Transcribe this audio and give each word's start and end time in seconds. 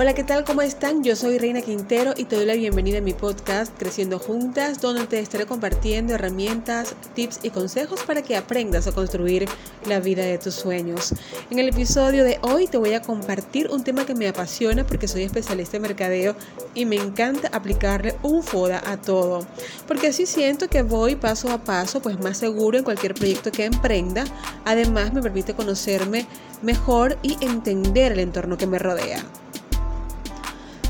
Hola, 0.00 0.14
¿qué 0.14 0.22
tal? 0.22 0.44
¿Cómo 0.44 0.62
están? 0.62 1.02
Yo 1.02 1.16
soy 1.16 1.38
Reina 1.38 1.60
Quintero 1.60 2.14
y 2.16 2.26
te 2.26 2.36
doy 2.36 2.44
la 2.44 2.54
bienvenida 2.54 2.98
a 2.98 3.00
mi 3.00 3.14
podcast 3.14 3.76
Creciendo 3.76 4.20
Juntas, 4.20 4.80
donde 4.80 5.08
te 5.08 5.18
estaré 5.18 5.44
compartiendo 5.44 6.14
herramientas, 6.14 6.94
tips 7.16 7.40
y 7.42 7.50
consejos 7.50 8.04
para 8.04 8.22
que 8.22 8.36
aprendas 8.36 8.86
a 8.86 8.92
construir 8.92 9.46
la 9.88 9.98
vida 9.98 10.22
de 10.22 10.38
tus 10.38 10.54
sueños. 10.54 11.14
En 11.50 11.58
el 11.58 11.70
episodio 11.70 12.22
de 12.22 12.38
hoy 12.42 12.68
te 12.68 12.78
voy 12.78 12.94
a 12.94 13.02
compartir 13.02 13.70
un 13.72 13.82
tema 13.82 14.06
que 14.06 14.14
me 14.14 14.28
apasiona 14.28 14.86
porque 14.86 15.08
soy 15.08 15.24
especialista 15.24 15.78
en 15.78 15.82
mercadeo 15.82 16.36
y 16.74 16.84
me 16.84 16.94
encanta 16.94 17.48
aplicarle 17.48 18.14
un 18.22 18.44
FODA 18.44 18.80
a 18.88 19.00
todo. 19.00 19.44
Porque 19.88 20.06
así 20.06 20.26
siento 20.26 20.68
que 20.68 20.82
voy 20.82 21.16
paso 21.16 21.50
a 21.50 21.64
paso, 21.64 22.00
pues 22.00 22.20
más 22.20 22.38
seguro 22.38 22.78
en 22.78 22.84
cualquier 22.84 23.14
proyecto 23.14 23.50
que 23.50 23.64
emprenda. 23.64 24.22
Además, 24.64 25.12
me 25.12 25.22
permite 25.22 25.54
conocerme 25.54 26.24
mejor 26.62 27.18
y 27.20 27.36
entender 27.44 28.12
el 28.12 28.20
entorno 28.20 28.56
que 28.56 28.68
me 28.68 28.78
rodea. 28.78 29.24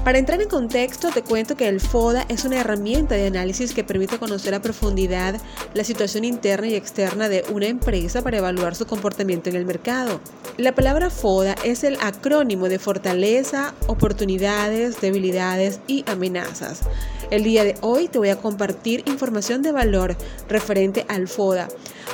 Para 0.08 0.20
entrar 0.20 0.40
en 0.40 0.48
contexto, 0.48 1.10
te 1.10 1.20
cuento 1.20 1.54
que 1.54 1.68
el 1.68 1.80
FODA 1.80 2.24
es 2.30 2.46
una 2.46 2.58
herramienta 2.58 3.14
de 3.14 3.26
análisis 3.26 3.74
que 3.74 3.84
permite 3.84 4.16
conocer 4.16 4.54
a 4.54 4.62
profundidad 4.62 5.38
la 5.74 5.84
situación 5.84 6.24
interna 6.24 6.66
y 6.66 6.76
externa 6.76 7.28
de 7.28 7.44
una 7.52 7.66
empresa 7.66 8.22
para 8.22 8.38
evaluar 8.38 8.74
su 8.74 8.86
comportamiento 8.86 9.50
en 9.50 9.56
el 9.56 9.66
mercado. 9.66 10.22
La 10.56 10.74
palabra 10.74 11.10
FODA 11.10 11.56
es 11.62 11.84
el 11.84 11.98
acrónimo 12.00 12.70
de 12.70 12.78
fortaleza, 12.78 13.74
oportunidades, 13.86 14.98
debilidades 14.98 15.80
y 15.86 16.04
amenazas. 16.10 16.80
El 17.30 17.44
día 17.44 17.62
de 17.62 17.74
hoy 17.82 18.08
te 18.08 18.18
voy 18.18 18.30
a 18.30 18.36
compartir 18.36 19.02
información 19.04 19.60
de 19.60 19.72
valor 19.72 20.16
referente 20.48 21.04
al 21.10 21.28
FODA 21.28 21.68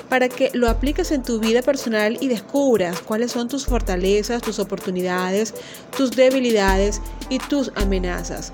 para 0.08 0.28
que 0.28 0.50
lo 0.54 0.68
apliques 0.68 1.10
en 1.10 1.22
tu 1.22 1.38
vida 1.38 1.62
personal 1.62 2.18
y 2.20 2.28
descubras 2.28 3.00
cuáles 3.00 3.32
son 3.32 3.48
tus 3.48 3.66
fortalezas, 3.66 4.42
tus 4.42 4.58
oportunidades, 4.58 5.54
tus 5.96 6.10
debilidades 6.12 7.00
y 7.28 7.38
tus 7.38 7.72
amenazas. 7.76 8.52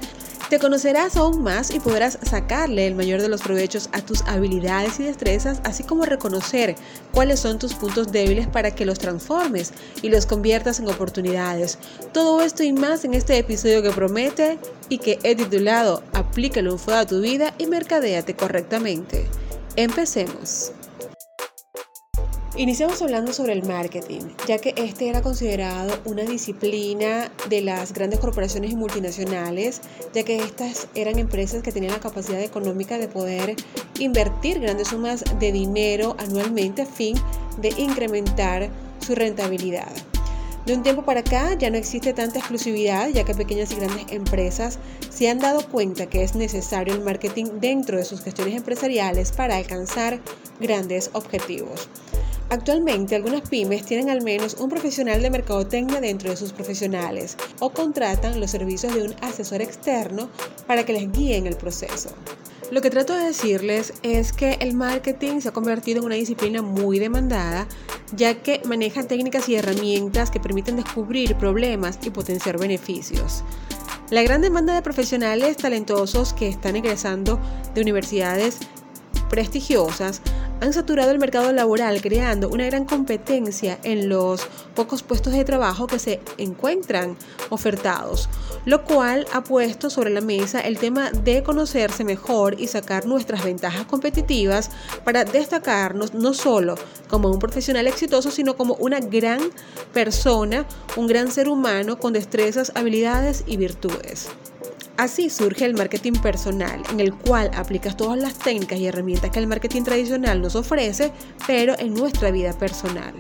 Te 0.51 0.59
conocerás 0.59 1.17
aún 1.17 1.45
más 1.45 1.71
y 1.71 1.79
podrás 1.79 2.19
sacarle 2.29 2.89
el 2.89 2.97
mayor 2.97 3.23
de 3.23 3.29
los 3.29 3.41
provechos 3.41 3.89
a 3.93 4.01
tus 4.01 4.23
habilidades 4.23 4.99
y 4.99 5.05
destrezas, 5.05 5.61
así 5.63 5.85
como 5.85 6.05
reconocer 6.05 6.75
cuáles 7.13 7.39
son 7.39 7.61
tus 7.61 7.75
puntos 7.75 8.11
débiles 8.11 8.49
para 8.49 8.75
que 8.75 8.85
los 8.85 8.99
transformes 8.99 9.73
y 10.03 10.09
los 10.09 10.27
conviertas 10.27 10.81
en 10.81 10.89
oportunidades. 10.89 11.79
Todo 12.13 12.43
esto 12.43 12.65
y 12.65 12.73
más 12.73 13.05
en 13.05 13.15
este 13.15 13.39
episodio 13.39 13.81
que 13.81 13.93
promete 13.93 14.59
y 14.89 14.99
que 14.99 15.21
he 15.23 15.37
titulado 15.37 16.03
Aplícalo 16.15 16.73
un 16.73 16.81
fuego 16.81 16.99
a 16.99 17.07
tu 17.07 17.21
vida 17.21 17.55
y 17.59 17.67
mercadéate 17.67 18.35
correctamente. 18.35 19.29
Empecemos. 19.77 20.73
Iniciamos 22.57 23.01
hablando 23.01 23.33
sobre 23.33 23.53
el 23.53 23.63
marketing, 23.63 24.23
ya 24.49 24.59
que 24.59 24.75
este 24.77 25.09
era 25.09 25.23
considerado 25.23 25.97
una 26.05 26.25
disciplina 26.25 27.31
de 27.49 27.63
las 27.63 27.93
grandes 27.93 28.19
corporaciones 28.19 28.73
y 28.73 28.77
multinacionales, 28.77 29.81
ya 30.13 30.25
que 30.25 30.37
estas 30.37 30.89
eran 30.97 31.21
empresas 31.21 31.63
que 31.63 31.71
tenían 31.71 31.93
la 31.93 32.01
capacidad 32.01 32.43
económica 32.43 32.99
de 32.99 33.07
poder 33.07 33.55
invertir 34.01 34.59
grandes 34.59 34.89
sumas 34.89 35.25
de 35.39 35.53
dinero 35.53 36.17
anualmente 36.19 36.83
a 36.83 36.87
fin 36.87 37.17
de 37.59 37.69
incrementar 37.79 38.69
su 38.99 39.15
rentabilidad. 39.15 39.93
De 40.67 40.75
un 40.75 40.83
tiempo 40.83 41.05
para 41.05 41.21
acá 41.21 41.55
ya 41.55 41.71
no 41.71 41.79
existe 41.79 42.13
tanta 42.13 42.41
exclusividad, 42.41 43.09
ya 43.11 43.25
que 43.25 43.35
pequeñas 43.35 43.71
y 43.71 43.77
grandes 43.77 44.07
empresas 44.11 44.79
se 45.09 45.31
han 45.31 45.39
dado 45.39 45.67
cuenta 45.69 46.07
que 46.07 46.25
es 46.25 46.35
necesario 46.35 46.95
el 46.95 47.01
marketing 47.01 47.61
dentro 47.61 47.97
de 47.97 48.05
sus 48.05 48.23
gestiones 48.23 48.57
empresariales 48.57 49.31
para 49.31 49.57
alcanzar 49.57 50.21
grandes 50.61 51.11
objetivos. 51.15 51.89
Actualmente 52.51 53.15
algunas 53.15 53.49
pymes 53.49 53.85
tienen 53.85 54.11
al 54.11 54.23
menos 54.23 54.55
un 54.55 54.69
profesional 54.69 55.23
de 55.23 55.31
mercadotecnia 55.31 56.01
dentro 56.01 56.31
de 56.31 56.37
sus 56.37 56.53
profesionales 56.53 57.37
o 57.61 57.71
contratan 57.71 58.41
los 58.41 58.51
servicios 58.51 58.93
de 58.93 59.05
un 59.05 59.15
asesor 59.23 59.63
externo 59.63 60.29
para 60.67 60.85
que 60.85 60.93
les 60.93 61.13
guíe 61.13 61.37
en 61.37 61.47
el 61.47 61.55
proceso. 61.55 62.11
Lo 62.73 62.81
que 62.81 62.91
trato 62.91 63.15
de 63.15 63.27
decirles 63.27 63.93
es 64.03 64.33
que 64.33 64.55
el 64.61 64.75
marketing 64.75 65.41
se 65.41 65.51
ha 65.51 65.53
convertido 65.53 66.01
en 66.01 66.07
una 66.07 66.17
disciplina 66.17 66.61
muy 66.61 66.99
demandada, 66.99 67.69
ya 68.17 68.43
que 68.43 68.61
maneja 68.65 69.05
técnicas 69.05 69.49
y 69.49 69.55
herramientas 69.55 70.33
que 70.33 70.41
permiten 70.41 70.75
descubrir 70.75 71.37
problemas 71.37 72.01
y 72.03 72.11
potenciar 72.11 72.59
beneficios. 72.59 73.45
La 74.11 74.23
gran 74.23 74.41
demanda 74.41 74.75
de 74.75 74.83
profesionales 74.83 75.57
talentosos 75.57 76.33
que 76.33 76.49
están 76.49 76.75
egresando 76.75 77.39
de 77.75 77.81
universidades 77.81 78.59
prestigiosas 79.29 80.21
han 80.61 80.73
saturado 80.73 81.11
el 81.11 81.19
mercado 81.19 81.53
laboral 81.53 82.01
creando 82.01 82.49
una 82.49 82.67
gran 82.67 82.85
competencia 82.85 83.79
en 83.83 84.09
los 84.09 84.47
pocos 84.75 85.03
puestos 85.03 85.33
de 85.33 85.45
trabajo 85.45 85.87
que 85.87 85.99
se 85.99 86.21
encuentran 86.39 87.17
ofertados, 87.49 88.29
lo 88.65 88.85
cual 88.85 89.27
ha 89.33 89.43
puesto 89.43 89.91
sobre 89.91 90.11
la 90.11 90.21
mesa 90.21 90.61
el 90.61 90.79
tema 90.79 91.11
de 91.11 91.43
conocerse 91.43 92.05
mejor 92.05 92.61
y 92.61 92.67
sacar 92.67 93.07
nuestras 93.07 93.45
ventajas 93.45 93.87
competitivas 93.87 94.71
para 95.05 95.25
destacarnos 95.25 96.15
no 96.15 96.35
solo 96.35 96.75
como 97.09 97.31
un 97.31 97.39
profesional 97.39 97.87
exitoso, 97.87 98.31
sino 98.31 98.57
como 98.57 98.75
una 98.75 99.01
gran 99.01 99.41
persona, 99.93 100.67
un 100.97 101.07
gran 101.07 101.31
ser 101.31 101.49
humano 101.49 101.99
con 101.99 102.13
destrezas, 102.13 102.73
habilidades 102.75 103.45
y 103.47 103.57
virtudes. 103.57 104.29
Así 105.01 105.31
surge 105.31 105.65
el 105.65 105.73
marketing 105.73 106.13
personal, 106.13 106.83
en 106.91 107.01
el 107.01 107.15
cual 107.15 107.51
aplicas 107.55 107.97
todas 107.97 108.19
las 108.19 108.35
técnicas 108.35 108.79
y 108.79 108.87
herramientas 108.87 109.31
que 109.31 109.39
el 109.39 109.47
marketing 109.47 109.83
tradicional 109.83 110.43
nos 110.43 110.57
ofrece, 110.57 111.11
pero 111.47 111.75
en 111.79 111.95
nuestra 111.95 112.31
vida 112.31 112.53
personal. 112.53 113.15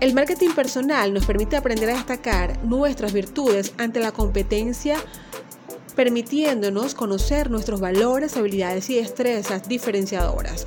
El 0.00 0.14
marketing 0.14 0.50
personal 0.56 1.14
nos 1.14 1.24
permite 1.24 1.56
aprender 1.56 1.90
a 1.90 1.94
destacar 1.94 2.58
nuestras 2.64 3.12
virtudes 3.12 3.72
ante 3.78 4.00
la 4.00 4.10
competencia, 4.10 4.96
permitiéndonos 5.94 6.96
conocer 6.96 7.52
nuestros 7.52 7.78
valores, 7.78 8.36
habilidades 8.36 8.90
y 8.90 8.96
destrezas 8.96 9.68
diferenciadoras. 9.68 10.66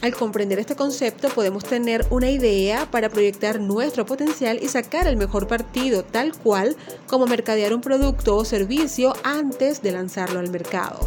Al 0.00 0.14
comprender 0.14 0.60
este 0.60 0.76
concepto 0.76 1.28
podemos 1.28 1.64
tener 1.64 2.06
una 2.10 2.30
idea 2.30 2.88
para 2.88 3.08
proyectar 3.08 3.60
nuestro 3.60 4.06
potencial 4.06 4.60
y 4.62 4.68
sacar 4.68 5.08
el 5.08 5.16
mejor 5.16 5.48
partido, 5.48 6.04
tal 6.04 6.36
cual 6.38 6.76
como 7.08 7.26
mercadear 7.26 7.74
un 7.74 7.80
producto 7.80 8.36
o 8.36 8.44
servicio 8.44 9.14
antes 9.24 9.82
de 9.82 9.90
lanzarlo 9.90 10.38
al 10.38 10.50
mercado. 10.50 11.00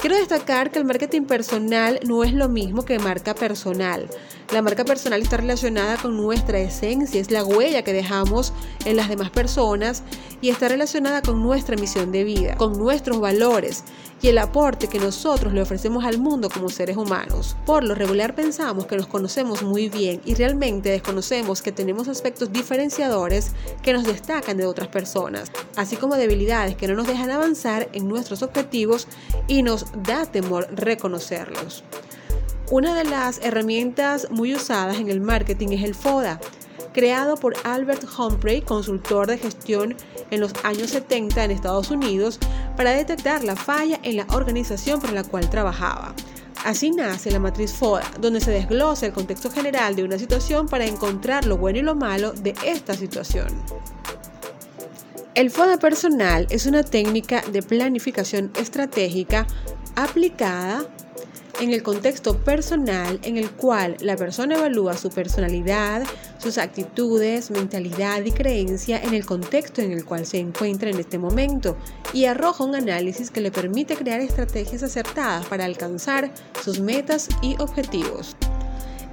Quiero 0.00 0.16
destacar 0.16 0.70
que 0.70 0.78
el 0.78 0.86
marketing 0.86 1.24
personal 1.26 2.00
no 2.06 2.24
es 2.24 2.32
lo 2.32 2.48
mismo 2.48 2.86
que 2.86 2.98
marca 2.98 3.34
personal. 3.34 4.08
La 4.50 4.62
marca 4.62 4.82
personal 4.82 5.20
está 5.20 5.36
relacionada 5.36 5.98
con 5.98 6.16
nuestra 6.16 6.58
esencia, 6.58 7.20
es 7.20 7.30
la 7.30 7.44
huella 7.44 7.84
que 7.84 7.92
dejamos 7.92 8.54
en 8.86 8.96
las 8.96 9.10
demás 9.10 9.28
personas 9.28 10.02
y 10.40 10.48
está 10.48 10.68
relacionada 10.68 11.20
con 11.20 11.42
nuestra 11.42 11.76
misión 11.76 12.12
de 12.12 12.24
vida, 12.24 12.56
con 12.56 12.78
nuestros 12.78 13.20
valores 13.20 13.84
y 14.22 14.28
el 14.28 14.38
aporte 14.38 14.88
que 14.88 14.98
nosotros 14.98 15.52
le 15.52 15.62
ofrecemos 15.62 16.04
al 16.04 16.18
mundo 16.18 16.50
como 16.50 16.68
seres 16.68 16.96
humanos. 16.96 17.56
Por 17.64 17.84
lo 17.84 17.94
regular 17.94 18.34
pensamos 18.34 18.86
que 18.86 18.96
nos 18.96 19.06
conocemos 19.06 19.62
muy 19.62 19.88
bien 19.88 20.20
y 20.24 20.34
realmente 20.34 20.90
desconocemos 20.90 21.62
que 21.62 21.72
tenemos 21.72 22.08
aspectos 22.08 22.52
diferenciadores 22.52 23.52
que 23.82 23.92
nos 23.92 24.04
destacan 24.04 24.56
de 24.56 24.66
otras 24.66 24.88
personas, 24.88 25.52
así 25.76 25.96
como 25.96 26.16
debilidades 26.16 26.74
que 26.76 26.88
no 26.88 26.94
nos 26.94 27.06
dejan 27.06 27.30
avanzar 27.30 27.88
en 27.92 28.08
nuestros 28.08 28.42
objetivos 28.42 29.06
y 29.46 29.62
nos 29.62 29.89
da 29.94 30.26
temor 30.26 30.68
reconocerlos. 30.72 31.84
Una 32.70 32.94
de 32.94 33.04
las 33.04 33.40
herramientas 33.42 34.28
muy 34.30 34.54
usadas 34.54 34.98
en 34.98 35.08
el 35.10 35.20
marketing 35.20 35.68
es 35.68 35.82
el 35.82 35.94
FODA, 35.94 36.38
creado 36.92 37.36
por 37.36 37.54
Albert 37.64 38.04
Humphrey, 38.16 38.62
consultor 38.62 39.26
de 39.26 39.38
gestión 39.38 39.96
en 40.30 40.40
los 40.40 40.52
años 40.62 40.90
70 40.90 41.44
en 41.44 41.50
Estados 41.50 41.90
Unidos, 41.90 42.38
para 42.76 42.92
detectar 42.92 43.42
la 43.44 43.56
falla 43.56 43.98
en 44.02 44.16
la 44.16 44.26
organización 44.30 45.00
para 45.00 45.12
la 45.12 45.24
cual 45.24 45.50
trabajaba. 45.50 46.14
Así 46.64 46.90
nace 46.90 47.30
la 47.30 47.38
matriz 47.38 47.72
FODA, 47.72 48.08
donde 48.20 48.40
se 48.40 48.50
desglosa 48.50 49.06
el 49.06 49.12
contexto 49.12 49.50
general 49.50 49.96
de 49.96 50.04
una 50.04 50.18
situación 50.18 50.68
para 50.68 50.84
encontrar 50.84 51.46
lo 51.46 51.56
bueno 51.56 51.78
y 51.78 51.82
lo 51.82 51.94
malo 51.94 52.32
de 52.32 52.54
esta 52.64 52.94
situación. 52.94 53.48
El 55.34 55.50
FODA 55.50 55.78
personal 55.78 56.46
es 56.50 56.66
una 56.66 56.82
técnica 56.82 57.42
de 57.50 57.62
planificación 57.62 58.50
estratégica 58.58 59.46
aplicada 60.04 60.86
en 61.60 61.72
el 61.72 61.82
contexto 61.82 62.38
personal 62.38 63.20
en 63.22 63.36
el 63.36 63.50
cual 63.50 63.96
la 64.00 64.16
persona 64.16 64.56
evalúa 64.56 64.96
su 64.96 65.10
personalidad, 65.10 66.04
sus 66.38 66.56
actitudes, 66.58 67.50
mentalidad 67.50 68.24
y 68.24 68.32
creencia 68.32 69.00
en 69.02 69.14
el 69.14 69.26
contexto 69.26 69.82
en 69.82 69.92
el 69.92 70.04
cual 70.04 70.24
se 70.26 70.38
encuentra 70.38 70.90
en 70.90 70.98
este 70.98 71.18
momento 71.18 71.76
y 72.14 72.24
arroja 72.24 72.64
un 72.64 72.74
análisis 72.74 73.30
que 73.30 73.42
le 73.42 73.50
permite 73.50 73.94
crear 73.94 74.20
estrategias 74.20 74.82
acertadas 74.82 75.44
para 75.46 75.66
alcanzar 75.66 76.30
sus 76.62 76.80
metas 76.80 77.28
y 77.42 77.56
objetivos. 77.58 78.36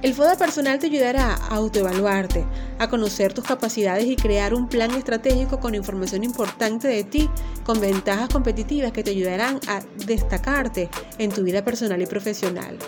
El 0.00 0.14
FODA 0.14 0.36
personal 0.36 0.78
te 0.78 0.86
ayudará 0.86 1.34
a 1.34 1.56
autoevaluarte, 1.56 2.44
a 2.78 2.88
conocer 2.88 3.32
tus 3.32 3.42
capacidades 3.42 4.06
y 4.06 4.14
crear 4.14 4.54
un 4.54 4.68
plan 4.68 4.92
estratégico 4.92 5.58
con 5.58 5.74
información 5.74 6.22
importante 6.22 6.86
de 6.86 7.02
ti, 7.02 7.28
con 7.64 7.80
ventajas 7.80 8.28
competitivas 8.28 8.92
que 8.92 9.02
te 9.02 9.10
ayudarán 9.10 9.58
a 9.66 9.80
destacarte 10.06 10.88
en 11.18 11.32
tu 11.32 11.42
vida 11.42 11.64
personal 11.64 12.00
y 12.00 12.06
profesional. 12.06 12.78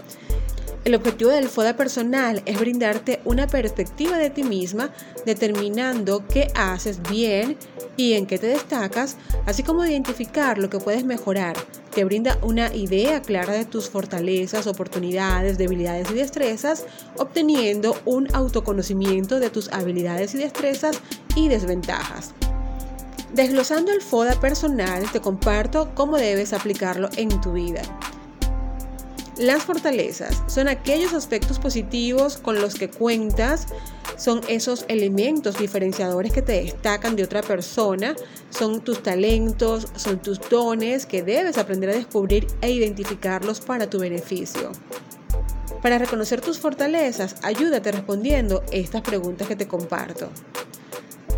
El 0.85 0.95
objetivo 0.95 1.33
del 1.33 1.49
FODA 1.49 1.77
personal 1.77 2.43
es 2.47 2.61
brindarte 2.61 3.21
una 3.25 3.49
perspectiva 3.49 4.17
de 4.17 4.31
ti 4.31 4.45
misma, 4.45 4.91
determinando 5.27 6.25
qué 6.29 6.53
haces 6.55 7.03
bien 7.11 7.59
y 7.97 8.13
en 8.13 8.27
qué 8.27 8.39
te 8.39 8.47
destacas, 8.47 9.17
así 9.47 9.65
como 9.65 9.85
identificar 9.85 10.59
lo 10.59 10.71
que 10.71 10.79
puedes 10.79 11.05
mejorar. 11.05 11.57
Te 11.95 12.05
brinda 12.05 12.39
una 12.43 12.75
idea 12.75 13.21
clara 13.21 13.53
de 13.53 13.65
tus 13.65 13.91
fortalezas, 13.91 14.67
oportunidades, 14.67 15.59
debilidades 15.59 16.11
y 16.11 16.15
destrezas, 16.15 16.87
obteniendo 17.17 17.97
un 18.05 18.29
autoconocimiento 18.35 19.41
de 19.41 19.51
tus 19.51 19.73
habilidades 19.73 20.35
y 20.35 20.39
destrezas 20.39 21.01
y 21.35 21.49
desventajas. 21.49 22.33
Desglosando 23.33 23.93
el 23.93 24.03
FODA 24.03 24.39
personal, 24.41 25.11
te 25.11 25.21
comparto 25.21 25.93
cómo 25.95 26.17
debes 26.17 26.53
aplicarlo 26.53 27.09
en 27.17 27.41
tu 27.41 27.53
vida. 27.53 27.83
Las 29.37 29.63
fortalezas 29.63 30.43
son 30.49 30.69
aquellos 30.69 31.15
aspectos 31.15 31.59
positivos 31.59 32.37
con 32.37 32.61
los 32.61 32.75
que 32.75 32.91
cuentas, 32.91 33.69
son 34.21 34.43
esos 34.49 34.85
elementos 34.89 35.59
diferenciadores 35.59 36.31
que 36.31 36.43
te 36.43 36.53
destacan 36.53 37.17
de 37.17 37.25
otra 37.25 37.41
persona, 37.41 38.15
son 38.51 38.83
tus 38.83 39.03
talentos, 39.03 39.89
son 39.97 40.21
tus 40.21 40.39
dones 40.51 41.07
que 41.07 41.23
debes 41.23 41.57
aprender 41.57 41.89
a 41.89 41.95
descubrir 41.95 42.47
e 42.61 42.71
identificarlos 42.71 43.63
para 43.63 43.89
tu 43.89 43.99
beneficio. 43.99 44.73
Para 45.81 45.97
reconocer 45.97 46.43
tus 46.43 46.59
fortalezas, 46.59 47.37
ayúdate 47.43 47.93
respondiendo 47.93 48.63
estas 48.73 49.01
preguntas 49.01 49.49
que 49.49 49.57
te 49.57 49.67
comparto. 49.67 50.29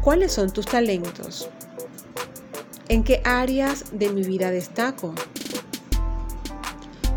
¿Cuáles 0.02 0.32
son 0.32 0.52
tus 0.52 0.66
talentos? 0.66 1.48
¿En 2.88 3.04
qué 3.04 3.20
áreas 3.24 3.84
de 3.92 4.10
mi 4.10 4.24
vida 4.24 4.50
destaco? 4.50 5.14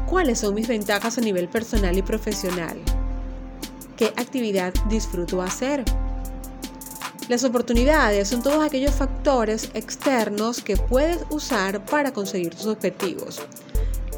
¿Cuáles 0.06 0.38
son 0.38 0.54
mis 0.54 0.68
ventajas 0.68 1.18
a 1.18 1.22
nivel 1.22 1.50
personal 1.50 1.98
y 1.98 2.04
profesional? 2.04 2.78
¿Qué 3.98 4.08
actividad 4.18 4.74
disfruto 4.90 5.42
hacer? 5.42 5.86
Las 7.30 7.46
oportunidades 7.46 8.28
son 8.28 8.44
todos 8.44 8.64
aquellos 8.64 8.92
factores 8.92 9.72
externos 9.74 10.62
que 10.62 10.76
puedes 10.76 11.20
usar 11.30 11.84
para 11.86 12.12
conseguir 12.12 12.54
tus 12.54 12.66
objetivos. 12.66 13.42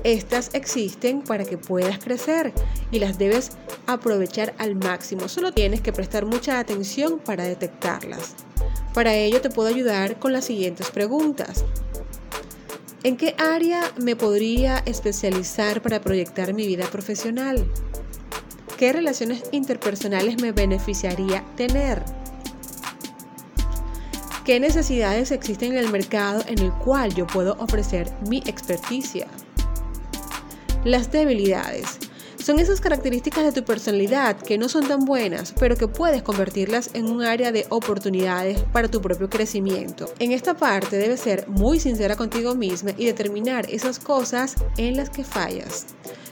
Estas 0.04 0.50
existen 0.54 1.22
para 1.22 1.46
que 1.46 1.58
puedas 1.58 2.00
crecer 2.00 2.54
y 2.92 3.00
las 3.00 3.20
debes 3.20 3.52
aprovechar 3.86 4.56
al 4.58 4.76
máximo. 4.76 5.28
Solo 5.30 5.52
tienes 5.52 5.82
que 5.82 5.94
prestar 5.94 6.26
mucha 6.26 6.60
atención 6.60 7.20
para 7.20 7.44
detectarlas. 7.44 8.34
Para 8.96 9.14
ello 9.14 9.42
te 9.42 9.52
puedo 9.52 9.70
ayudar 9.70 10.18
con 10.18 10.34
las 10.34 10.46
siguientes 10.46 10.90
preguntas. 10.90 11.66
¿En 13.04 13.16
qué 13.16 13.36
área 13.38 13.82
me 14.02 14.16
podría 14.16 14.80
especializar 14.80 15.84
para 15.84 16.02
proyectar 16.02 16.54
mi 16.54 16.66
vida 16.66 16.86
profesional? 16.88 17.70
¿Qué 18.78 18.94
relaciones 18.94 19.42
interpersonales 19.52 20.40
me 20.40 20.52
beneficiaría 20.52 21.44
tener? 21.56 22.04
¿Qué 24.46 24.60
necesidades 24.60 25.32
existen 25.32 25.72
en 25.72 25.80
el 25.80 25.92
mercado 25.92 26.44
en 26.46 26.60
el 26.60 26.72
cual 26.72 27.12
yo 27.16 27.26
puedo 27.26 27.56
ofrecer 27.60 28.08
mi 28.30 28.38
experticia? 28.46 29.26
Las 30.86 31.12
debilidades. 31.12 31.98
Son 32.38 32.60
esas 32.60 32.80
características 32.80 33.46
de 33.46 33.52
tu 33.52 33.66
personalidad 33.66 34.38
que 34.38 34.60
no 34.60 34.70
son 34.70 34.88
tan 34.88 35.06
buenas, 35.06 35.56
pero 35.60 35.76
que 35.76 35.88
puedes 35.88 36.22
convertirlas 36.22 36.92
en 36.94 37.08
un 37.08 37.24
área 37.24 37.52
de 37.52 37.66
oportunidades 37.70 38.60
para 38.72 38.90
tu 38.90 39.02
propio 39.02 39.28
crecimiento. 39.28 40.06
En 40.20 40.32
esta 40.32 40.56
parte 40.56 40.98
debes 40.98 41.22
ser 41.22 41.48
muy 41.50 41.80
sincera 41.80 42.16
contigo 42.16 42.54
misma 42.54 42.92
y 42.96 43.06
determinar 43.06 43.66
esas 43.72 43.98
cosas 43.98 44.56
en 44.78 44.96
las 44.96 45.10
que 45.10 45.24
fallas. 45.24 45.88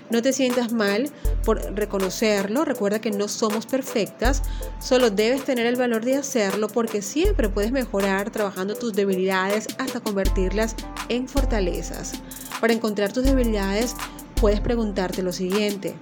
No 0.10 0.22
te 0.22 0.34
sientas 0.34 0.72
mal 0.72 1.10
por 1.44 1.60
reconocerlo, 1.76 2.64
recuerda 2.64 3.02
que 3.02 3.10
no 3.10 3.28
somos 3.28 3.66
perfectas, 3.66 4.44
solo 4.80 5.10
debes 5.10 5.44
tener 5.46 5.66
el 5.66 5.76
valor 5.76 6.06
de 6.06 6.18
hacerlo 6.18 6.68
porque 6.68 7.02
siempre 7.02 7.50
puedes 7.50 7.72
mejorar 7.72 8.30
trabajando 8.30 8.76
tus 8.76 8.94
debilidades 8.94 9.68
hasta 9.80 10.00
convertirlas 10.00 10.76
en 11.10 11.28
fortalezas. 11.28 12.14
Para 12.62 12.74
encontrar 12.74 13.14
tus 13.14 13.24
debilidades 13.24 13.96
puedes 14.40 14.60
preguntarte 14.60 15.24
lo 15.24 15.32
siguiente. 15.32 15.96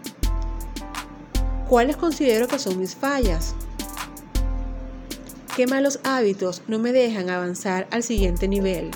¿Cuáles 1.70 1.96
considero 1.96 2.48
que 2.48 2.60
son 2.60 2.78
mis 2.78 2.96
fallas? 2.96 3.56
¿Qué 5.56 5.66
malos 5.66 6.00
hábitos 6.04 6.62
no 6.68 6.78
me 6.78 6.92
dejan 6.92 7.30
avanzar 7.30 7.88
al 7.92 8.04
siguiente 8.04 8.48
nivel? 8.48 8.92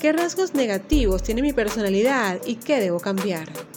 ¿Qué 0.00 0.12
rasgos 0.12 0.54
negativos 0.54 1.22
tiene 1.22 1.42
mi 1.42 1.52
personalidad 1.52 2.40
y 2.46 2.56
qué 2.56 2.80
debo 2.80 3.00
cambiar? 3.00 3.67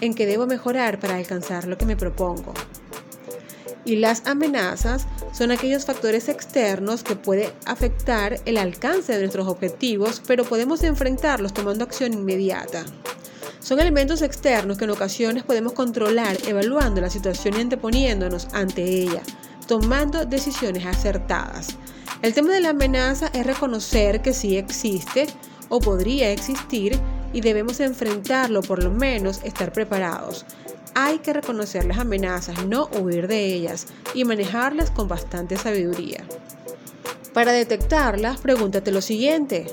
¿En 0.00 0.14
qué 0.14 0.26
debo 0.26 0.46
mejorar 0.46 1.00
para 1.00 1.16
alcanzar 1.16 1.66
lo 1.66 1.78
que 1.78 1.86
me 1.86 1.96
propongo? 1.96 2.52
Y 3.86 3.96
las 3.96 4.26
amenazas 4.26 5.06
son 5.32 5.50
aquellos 5.52 5.86
factores 5.86 6.28
externos 6.28 7.02
que 7.02 7.16
pueden 7.16 7.50
afectar 7.64 8.40
el 8.44 8.58
alcance 8.58 9.12
de 9.12 9.20
nuestros 9.20 9.46
objetivos, 9.46 10.20
pero 10.26 10.44
podemos 10.44 10.82
enfrentarlos 10.82 11.54
tomando 11.54 11.84
acción 11.84 12.12
inmediata. 12.12 12.84
Son 13.60 13.80
elementos 13.80 14.22
externos 14.22 14.76
que 14.76 14.84
en 14.84 14.90
ocasiones 14.90 15.44
podemos 15.44 15.72
controlar 15.72 16.36
evaluando 16.46 17.00
la 17.00 17.10
situación 17.10 17.54
y 17.56 17.62
anteponiéndonos 17.62 18.48
ante 18.52 18.82
ella, 18.82 19.22
tomando 19.66 20.26
decisiones 20.26 20.84
acertadas. 20.84 21.68
El 22.22 22.34
tema 22.34 22.52
de 22.52 22.60
la 22.60 22.70
amenaza 22.70 23.30
es 23.32 23.46
reconocer 23.46 24.20
que 24.20 24.34
sí 24.34 24.56
existe 24.56 25.26
o 25.68 25.80
podría 25.80 26.30
existir 26.30 26.98
y 27.32 27.40
debemos 27.40 27.80
enfrentarlo, 27.80 28.62
por 28.62 28.82
lo 28.82 28.90
menos 28.90 29.40
estar 29.44 29.72
preparados. 29.72 30.44
Hay 30.94 31.18
que 31.18 31.32
reconocer 31.32 31.84
las 31.84 31.98
amenazas, 31.98 32.66
no 32.66 32.88
huir 32.98 33.28
de 33.28 33.44
ellas 33.44 33.86
y 34.14 34.24
manejarlas 34.24 34.90
con 34.90 35.08
bastante 35.08 35.56
sabiduría. 35.56 36.24
Para 37.34 37.52
detectarlas, 37.52 38.40
pregúntate 38.40 38.92
lo 38.92 39.02
siguiente. 39.02 39.66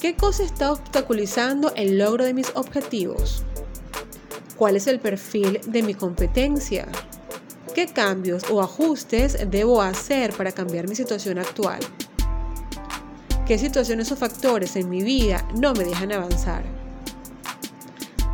¿Qué 0.00 0.16
cosa 0.16 0.42
está 0.42 0.72
obstaculizando 0.72 1.72
el 1.76 1.98
logro 1.98 2.24
de 2.24 2.34
mis 2.34 2.50
objetivos? 2.54 3.44
¿Cuál 4.56 4.76
es 4.76 4.86
el 4.86 5.00
perfil 5.00 5.60
de 5.66 5.82
mi 5.82 5.94
competencia? 5.94 6.88
¿Qué 7.74 7.86
cambios 7.86 8.44
o 8.50 8.60
ajustes 8.60 9.38
debo 9.50 9.82
hacer 9.82 10.32
para 10.32 10.52
cambiar 10.52 10.88
mi 10.88 10.94
situación 10.94 11.38
actual? 11.38 11.80
¿Qué 13.46 13.58
situaciones 13.58 14.10
o 14.10 14.16
factores 14.16 14.74
en 14.76 14.88
mi 14.88 15.02
vida 15.02 15.46
no 15.54 15.74
me 15.74 15.84
dejan 15.84 16.12
avanzar? 16.12 16.64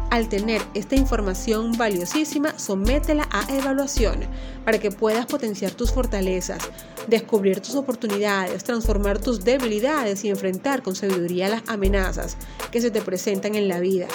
Al 0.08 0.28
tener 0.28 0.62
esta 0.74 0.94
información 0.94 1.72
valiosísima, 1.76 2.56
sométela 2.56 3.28
a 3.32 3.44
evaluación 3.52 4.20
para 4.64 4.78
que 4.78 4.92
puedas 4.92 5.26
potenciar 5.26 5.72
tus 5.72 5.90
fortalezas, 5.90 6.62
descubrir 7.08 7.58
tus 7.58 7.74
oportunidades, 7.74 8.62
transformar 8.62 9.18
tus 9.18 9.42
debilidades 9.42 10.24
y 10.24 10.28
enfrentar 10.28 10.80
con 10.80 10.94
sabiduría 10.94 11.48
las 11.48 11.68
amenazas 11.68 12.36
que 12.70 12.80
se 12.80 12.92
te 12.92 13.02
presentan 13.02 13.56
en 13.56 13.66
la 13.66 13.80
vida. 13.80 14.06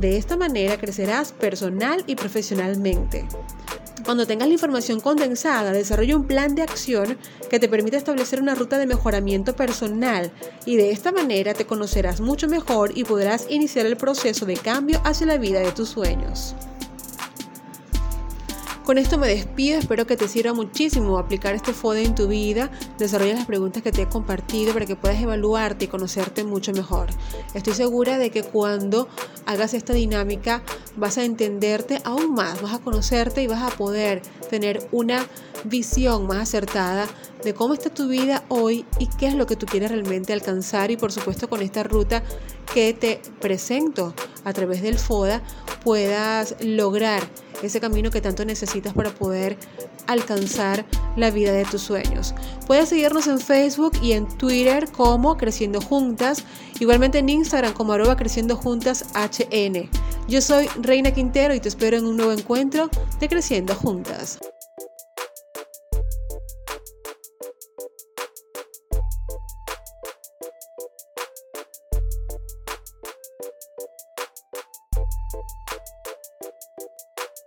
De 0.00 0.16
esta 0.16 0.36
manera 0.36 0.78
crecerás 0.78 1.30
personal 1.30 2.02
y 2.08 2.16
profesionalmente. 2.16 3.24
Cuando 4.04 4.26
tengas 4.26 4.48
la 4.48 4.54
información 4.54 5.00
condensada, 5.00 5.72
desarrolla 5.72 6.16
un 6.16 6.26
plan 6.26 6.54
de 6.54 6.62
acción 6.62 7.18
que 7.50 7.58
te 7.58 7.68
permita 7.68 7.96
establecer 7.96 8.40
una 8.40 8.54
ruta 8.54 8.78
de 8.78 8.86
mejoramiento 8.86 9.54
personal 9.54 10.30
y 10.64 10.76
de 10.76 10.90
esta 10.90 11.12
manera 11.12 11.54
te 11.54 11.66
conocerás 11.66 12.20
mucho 12.20 12.48
mejor 12.48 12.96
y 12.96 13.04
podrás 13.04 13.46
iniciar 13.50 13.86
el 13.86 13.96
proceso 13.96 14.46
de 14.46 14.56
cambio 14.56 15.00
hacia 15.04 15.26
la 15.26 15.38
vida 15.38 15.60
de 15.60 15.72
tus 15.72 15.90
sueños. 15.90 16.54
Con 18.88 18.96
esto 18.96 19.18
me 19.18 19.28
despido, 19.28 19.78
espero 19.78 20.06
que 20.06 20.16
te 20.16 20.28
sirva 20.28 20.54
muchísimo 20.54 21.18
aplicar 21.18 21.54
este 21.54 21.74
FODE 21.74 22.04
en 22.04 22.14
tu 22.14 22.26
vida, 22.26 22.70
desarrolla 22.96 23.34
las 23.34 23.44
preguntas 23.44 23.82
que 23.82 23.92
te 23.92 24.00
he 24.00 24.08
compartido 24.08 24.72
para 24.72 24.86
que 24.86 24.96
puedas 24.96 25.20
evaluarte 25.20 25.84
y 25.84 25.88
conocerte 25.88 26.42
mucho 26.42 26.72
mejor. 26.72 27.10
Estoy 27.52 27.74
segura 27.74 28.16
de 28.16 28.30
que 28.30 28.44
cuando 28.44 29.06
hagas 29.44 29.74
esta 29.74 29.92
dinámica 29.92 30.62
vas 30.96 31.18
a 31.18 31.24
entenderte 31.24 32.00
aún 32.02 32.32
más, 32.32 32.62
vas 32.62 32.72
a 32.72 32.78
conocerte 32.78 33.42
y 33.42 33.46
vas 33.46 33.62
a 33.62 33.76
poder 33.76 34.22
tener 34.48 34.88
una 34.92 35.26
visión 35.64 36.26
más 36.26 36.48
acertada 36.48 37.06
de 37.44 37.54
cómo 37.54 37.74
está 37.74 37.90
tu 37.90 38.08
vida 38.08 38.44
hoy 38.48 38.84
y 38.98 39.06
qué 39.06 39.26
es 39.26 39.34
lo 39.34 39.46
que 39.46 39.56
tú 39.56 39.66
quieres 39.66 39.90
realmente 39.90 40.32
alcanzar 40.32 40.90
y 40.90 40.96
por 40.96 41.12
supuesto 41.12 41.48
con 41.48 41.62
esta 41.62 41.82
ruta 41.82 42.22
que 42.74 42.92
te 42.94 43.20
presento 43.40 44.14
a 44.44 44.52
través 44.52 44.82
del 44.82 44.98
FODA 44.98 45.42
puedas 45.84 46.56
lograr 46.60 47.22
ese 47.62 47.80
camino 47.80 48.10
que 48.10 48.20
tanto 48.20 48.44
necesitas 48.44 48.92
para 48.92 49.10
poder 49.10 49.56
alcanzar 50.06 50.84
la 51.16 51.30
vida 51.30 51.52
de 51.52 51.64
tus 51.64 51.82
sueños. 51.82 52.34
Puedes 52.66 52.88
seguirnos 52.88 53.26
en 53.26 53.38
Facebook 53.40 53.92
y 54.02 54.12
en 54.12 54.26
Twitter 54.28 54.90
como 54.90 55.36
Creciendo 55.36 55.80
Juntas, 55.80 56.44
igualmente 56.80 57.18
en 57.18 57.28
Instagram 57.28 57.72
como 57.72 57.92
arroba 57.92 58.16
Creciendo 58.16 58.56
Juntas 58.56 59.06
HN. 59.14 59.88
Yo 60.28 60.40
soy 60.40 60.68
Reina 60.80 61.12
Quintero 61.12 61.54
y 61.54 61.60
te 61.60 61.68
espero 61.68 61.96
en 61.96 62.06
un 62.06 62.16
nuevo 62.16 62.32
encuentro 62.32 62.90
de 63.20 63.28
Creciendo 63.28 63.74
Juntas. 63.74 64.38